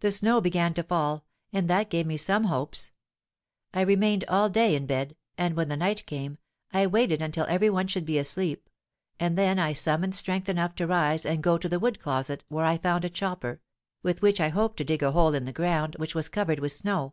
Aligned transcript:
The 0.00 0.10
snow 0.10 0.40
began 0.40 0.72
to 0.72 0.82
fall, 0.82 1.26
and 1.52 1.68
that 1.68 1.90
gave 1.90 2.06
me 2.06 2.16
some 2.16 2.44
hopes. 2.44 2.92
I 3.74 3.82
remained 3.82 4.24
all 4.26 4.48
day 4.48 4.74
in 4.74 4.86
bed, 4.86 5.16
and 5.36 5.54
when 5.54 5.68
the 5.68 5.76
night 5.76 6.06
came, 6.06 6.38
I 6.72 6.86
waited 6.86 7.20
until 7.20 7.44
every 7.44 7.68
one 7.68 7.86
should 7.88 8.06
be 8.06 8.16
asleep, 8.16 8.70
and 9.20 9.36
then 9.36 9.58
I 9.58 9.74
summoned 9.74 10.14
strength 10.14 10.48
enough 10.48 10.74
to 10.76 10.86
rise 10.86 11.26
and 11.26 11.42
go 11.42 11.58
to 11.58 11.68
the 11.68 11.78
wood 11.78 12.00
closet, 12.00 12.42
where 12.48 12.64
I 12.64 12.78
found 12.78 13.04
a 13.04 13.10
chopper, 13.10 13.60
with 14.02 14.22
which 14.22 14.40
I 14.40 14.48
hoped 14.48 14.78
to 14.78 14.84
dig 14.84 15.02
a 15.02 15.12
hole 15.12 15.34
in 15.34 15.44
the 15.44 15.52
ground 15.52 15.96
which 15.98 16.14
was 16.14 16.30
covered 16.30 16.60
with 16.60 16.72
snow. 16.72 17.12